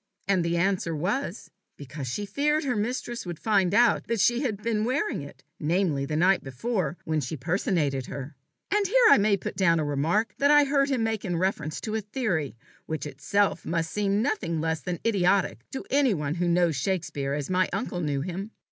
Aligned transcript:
And 0.27 0.43
the 0.43 0.57
answer 0.57 0.95
was, 0.95 1.51
"Because 1.77 2.07
she 2.07 2.25
feared 2.25 2.63
her 2.63 2.75
mistress 2.75 3.23
would 3.23 3.37
find 3.37 3.71
out 3.71 4.07
that 4.07 4.19
she 4.19 4.39
had 4.41 4.63
been 4.63 4.83
wearing 4.83 5.21
it 5.21 5.43
namely, 5.59 6.05
the 6.07 6.15
night 6.15 6.43
before, 6.43 6.97
when 7.05 7.21
she 7.21 7.37
personated 7.37 8.07
her." 8.07 8.35
And 8.71 8.87
here 8.87 9.07
I 9.11 9.19
may 9.19 9.37
put 9.37 9.55
down 9.55 9.79
a 9.79 9.85
remark 9.85 10.33
I 10.41 10.63
heard 10.63 10.89
him 10.89 11.03
make 11.03 11.23
in 11.23 11.37
reference 11.37 11.79
to 11.81 11.93
a 11.93 12.01
theory 12.01 12.55
which 12.87 13.05
itself 13.05 13.63
must 13.63 13.91
seem 13.91 14.23
nothing 14.23 14.59
less 14.59 14.79
than 14.81 14.97
idiotic 15.05 15.59
to 15.69 15.85
any 15.91 16.15
one 16.15 16.33
who 16.33 16.47
knows 16.47 16.75
Shakespeare 16.77 17.33
as 17.35 17.51
my 17.51 17.69
uncle 17.71 18.01
knew 18.01 18.21
him. 18.21 18.49